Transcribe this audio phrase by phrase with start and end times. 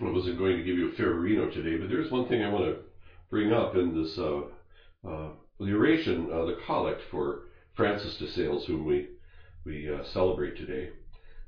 [0.00, 2.64] I wasn't going to give you a Fervorino today, but there's one thing I want
[2.64, 2.74] to
[3.30, 4.42] bring up in this uh,
[5.06, 5.28] uh,
[5.58, 7.38] the oration, uh, the collect for
[7.74, 9.04] Francis de Sales, whom we
[9.64, 10.88] we uh, celebrate today.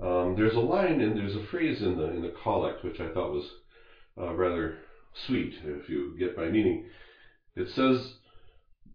[0.00, 3.08] Um, there's a line and there's a phrase in the in the collect which I
[3.08, 3.52] thought was
[4.18, 4.72] uh, rather
[5.12, 6.80] sweet, if you get my meaning.
[7.56, 8.12] It says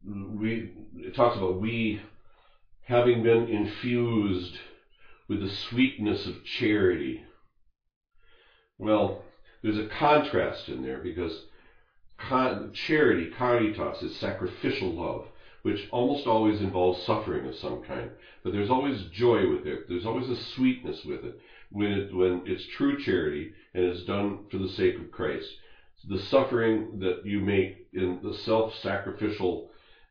[0.05, 1.97] we it talks about we
[2.83, 4.59] having been infused
[5.27, 7.21] with the sweetness of charity.
[8.77, 9.15] Well,
[9.61, 11.39] there's a contrast in there because
[12.17, 15.23] con- charity, caritas, is sacrificial love,
[15.63, 18.09] which almost always involves suffering of some kind.
[18.43, 19.87] But there's always joy with it.
[19.87, 21.35] There's always a sweetness with it
[21.69, 25.53] when it, when it's true charity and it's done for the sake of Christ.
[26.07, 29.63] The suffering that you make in the self-sacrificial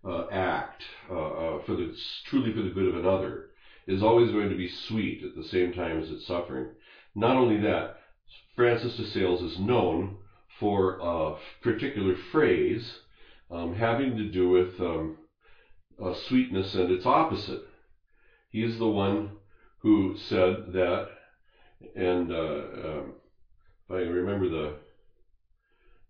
[0.04, 1.90] uh, act uh, uh, for the
[2.24, 3.42] truly for the good of another
[3.86, 6.66] is always going to be sweet at the same time as it's suffering.
[7.14, 7.88] Not only that,
[8.54, 10.12] Francis de Sales is known
[10.58, 12.98] for a particular phrase
[13.50, 15.12] um, having to do with um,
[16.12, 17.60] sweetness and its opposite.
[18.50, 19.30] He is the one
[19.78, 21.04] who said that,
[21.94, 23.12] and uh, um,
[23.84, 24.70] if I remember the,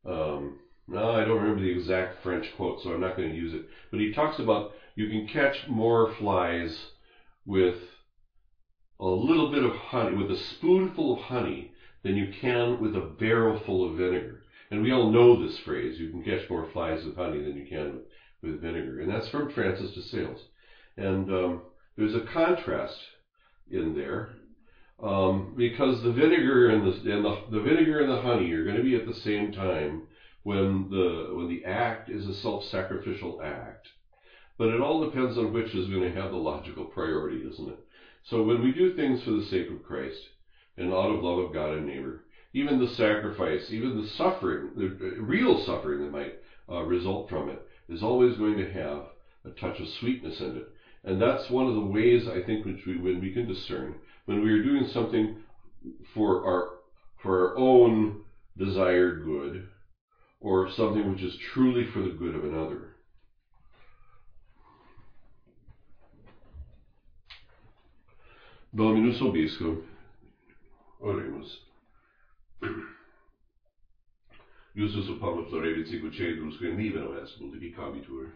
[0.05, 0.55] um,
[0.87, 3.63] no, I don't remember the exact French quote, so I'm not going to use it.
[3.91, 6.87] But he talks about you can catch more flies
[7.45, 7.75] with
[9.01, 11.69] a little bit of honey, with a spoonful of honey,
[12.03, 14.43] than you can with a barrel full of vinegar.
[14.71, 17.67] And we all know this phrase, you can catch more flies with honey than you
[17.69, 18.01] can
[18.43, 19.01] with, vinegar.
[19.01, 20.41] And that's from Francis de Sales.
[20.97, 21.63] And um,
[21.97, 22.99] there's a contrast
[23.71, 24.31] in there
[25.03, 28.77] um, because the vinegar and the, and the, the vinegar and the honey are going
[28.77, 30.03] to be at the same time
[30.43, 33.89] when the when the act is a self-sacrificial act.
[34.57, 37.79] But it all depends on which is going to have the logical priority, isn't it?
[38.25, 40.21] So when we do things for the sake of Christ,
[40.79, 42.23] and out of love of God and neighbor.
[42.55, 46.35] Even the sacrifice, even the suffering, the real suffering that might
[46.71, 49.03] uh, result from it, is always going to have
[49.45, 50.65] a touch of sweetness in it.
[51.05, 53.95] And that's one of the ways I think which we, when we can discern
[54.29, 55.39] when we are doing something
[56.15, 56.65] for our
[57.23, 58.21] for our own
[58.59, 59.65] desired good,
[60.41, 62.91] or something which is truly for the good of another.
[68.75, 69.81] Dominus vobiscum.
[71.01, 71.61] Oremus.
[74.75, 78.31] Justus ut palma florebit sicut cedrus, que niveno est multiplicabitur.